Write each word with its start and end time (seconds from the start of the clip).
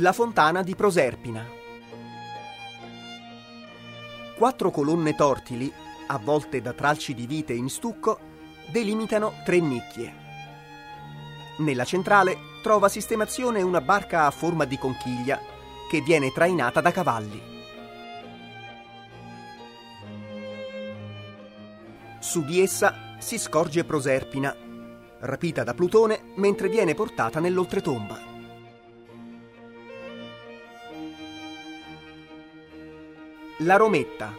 La 0.00 0.12
fontana 0.12 0.62
di 0.62 0.76
Proserpina. 0.76 1.44
Quattro 4.36 4.70
colonne 4.70 5.16
tortili, 5.16 5.72
avvolte 6.06 6.60
da 6.60 6.72
tralci 6.72 7.14
di 7.14 7.26
vite 7.26 7.52
in 7.52 7.68
stucco, 7.68 8.20
delimitano 8.70 9.32
tre 9.44 9.58
nicchie. 9.58 10.14
Nella 11.58 11.84
centrale 11.84 12.36
trova 12.62 12.88
sistemazione 12.88 13.60
una 13.62 13.80
barca 13.80 14.26
a 14.26 14.30
forma 14.30 14.66
di 14.66 14.78
conchiglia 14.78 15.40
che 15.90 16.00
viene 16.00 16.30
trainata 16.32 16.80
da 16.80 16.92
cavalli. 16.92 17.42
Su 22.20 22.44
di 22.44 22.60
essa 22.60 23.16
si 23.18 23.36
scorge 23.36 23.82
Proserpina, 23.82 24.54
rapita 25.20 25.64
da 25.64 25.74
Plutone 25.74 26.20
mentre 26.36 26.68
viene 26.68 26.94
portata 26.94 27.40
nell'oltretomba. 27.40 28.27
La 33.62 33.74
Rometta 33.74 34.32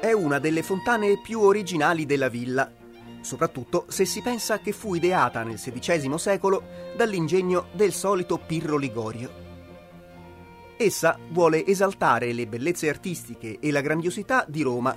è 0.00 0.10
una 0.12 0.38
delle 0.38 0.62
fontane 0.62 1.20
più 1.20 1.40
originali 1.40 2.06
della 2.06 2.30
villa, 2.30 2.72
soprattutto 3.20 3.84
se 3.88 4.06
si 4.06 4.22
pensa 4.22 4.60
che 4.60 4.72
fu 4.72 4.94
ideata 4.94 5.42
nel 5.42 5.60
XVI 5.60 6.18
secolo 6.18 6.62
dall'ingegno 6.96 7.66
del 7.72 7.92
solito 7.92 8.38
Pirro 8.38 8.78
Ligorio. 8.78 9.30
Essa 10.78 11.18
vuole 11.28 11.66
esaltare 11.66 12.32
le 12.32 12.46
bellezze 12.46 12.88
artistiche 12.88 13.58
e 13.60 13.70
la 13.70 13.82
grandiosità 13.82 14.46
di 14.48 14.62
Roma, 14.62 14.96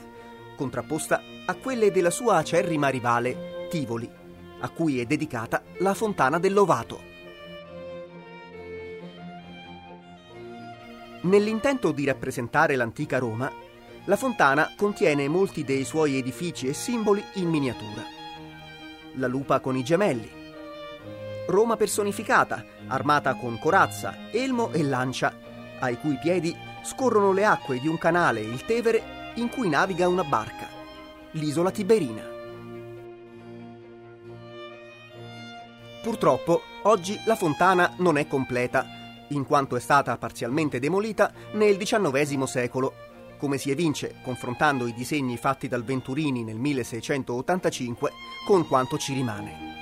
contrapposta 0.55 1.21
a 1.45 1.55
quelle 1.55 1.91
della 1.91 2.09
sua 2.09 2.37
acerrima 2.37 2.87
rivale, 2.87 3.67
Tivoli, 3.69 4.09
a 4.61 4.69
cui 4.69 5.01
è 5.01 5.05
dedicata 5.05 5.61
la 5.79 5.93
fontana 5.93 6.39
dell'Ovato. 6.39 7.14
Nell'intento 11.25 11.91
di 11.91 12.05
rappresentare 12.05 12.75
l'antica 12.75 13.17
Roma, 13.17 13.51
la 14.05 14.15
fontana 14.15 14.73
contiene 14.77 15.27
molti 15.27 15.63
dei 15.63 15.83
suoi 15.83 16.17
edifici 16.17 16.67
e 16.67 16.73
simboli 16.73 17.23
in 17.35 17.49
miniatura. 17.49 18.03
La 19.13 19.25
lupa 19.25 19.59
con 19.59 19.75
i 19.75 19.83
gemelli, 19.83 20.29
Roma 21.47 21.77
personificata, 21.77 22.63
armata 22.87 23.33
con 23.33 23.57
corazza, 23.57 24.29
elmo 24.31 24.71
e 24.71 24.83
lancia, 24.83 25.35
ai 25.79 25.97
cui 25.97 26.15
piedi 26.21 26.55
scorrono 26.83 27.31
le 27.31 27.45
acque 27.45 27.79
di 27.79 27.87
un 27.87 27.97
canale, 27.97 28.41
il 28.41 28.63
Tevere, 28.63 29.31
in 29.35 29.49
cui 29.49 29.67
naviga 29.67 30.07
una 30.07 30.23
barca, 30.23 30.67
l'isola 31.31 31.71
Tiberina. 31.71 32.23
Purtroppo, 36.03 36.61
oggi 36.83 37.19
la 37.25 37.35
fontana 37.35 37.95
non 37.97 38.19
è 38.19 38.27
completa 38.27 39.04
in 39.29 39.45
quanto 39.45 39.75
è 39.75 39.79
stata 39.79 40.17
parzialmente 40.17 40.79
demolita 40.79 41.31
nel 41.53 41.77
XIX 41.77 42.43
secolo, 42.43 42.93
come 43.37 43.57
si 43.57 43.71
evince 43.71 44.15
confrontando 44.23 44.87
i 44.87 44.93
disegni 44.93 45.37
fatti 45.37 45.67
dal 45.67 45.83
Venturini 45.83 46.43
nel 46.43 46.57
1685 46.57 48.11
con 48.45 48.67
quanto 48.67 48.97
ci 48.97 49.13
rimane. 49.13 49.73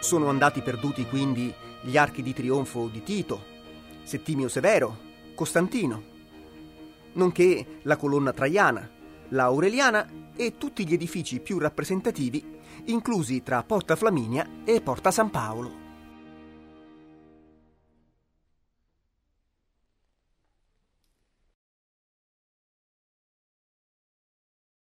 Sono 0.00 0.28
andati 0.28 0.60
perduti 0.60 1.06
quindi 1.06 1.52
gli 1.82 1.96
archi 1.96 2.22
di 2.22 2.32
trionfo 2.32 2.88
di 2.88 3.02
Tito, 3.02 3.42
Settimio 4.02 4.48
Severo, 4.48 4.96
Costantino, 5.34 6.02
nonché 7.12 7.78
la 7.82 7.96
colonna 7.96 8.32
traiana, 8.32 8.90
la 9.28 9.44
Aureliana 9.44 10.06
e 10.36 10.56
tutti 10.56 10.86
gli 10.86 10.92
edifici 10.92 11.40
più 11.40 11.58
rappresentativi, 11.58 12.44
inclusi 12.86 13.42
tra 13.42 13.62
Porta 13.62 13.96
Flaminia 13.96 14.62
e 14.64 14.80
Porta 14.80 15.10
San 15.10 15.30
Paolo. 15.30 15.83